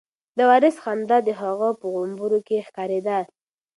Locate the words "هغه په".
1.41-1.85